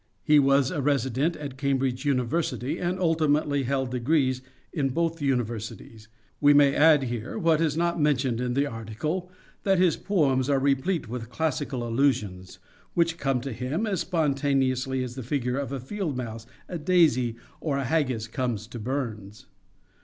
He 0.23 0.39
was 0.39 0.71
a 0.71 0.81
resident 0.81 1.35
at 1.35 1.59
Cambridge 1.59 2.05
University 2.05 2.79
and 2.79 2.97
ulti 2.97 3.27
mately 3.29 3.65
held 3.65 3.91
degrees 3.91 4.41
in 4.73 4.89
both 4.89 5.21
universities. 5.21 6.07
We 6.39 6.55
may 6.55 6.75
add 6.75 7.03
here, 7.03 7.37
what 7.37 7.61
is 7.61 7.77
not 7.77 8.01
mentioned 8.01 8.41
in 8.41 8.55
the 8.55 8.65
article, 8.65 9.29
that 9.61 9.77
his 9.77 9.97
poems 9.97 10.49
are 10.49 10.57
replete 10.57 11.07
with 11.07 11.29
classical 11.29 11.87
allusions, 11.87 12.57
which 12.95 13.19
come 13.19 13.41
to 13.41 13.53
him 13.53 13.85
as 13.85 13.99
spontaneously 14.01 15.03
as 15.03 15.13
the 15.13 15.21
figure 15.21 15.59
of 15.59 15.71
a 15.71 15.79
field 15.79 16.17
mouse, 16.17 16.47
a 16.67 16.79
daisy, 16.79 17.35
or 17.59 17.77
a 17.77 17.83
haggis, 17.83 18.25
comes 18.27 18.65
to 18.69 18.79
Burns. 18.79 19.45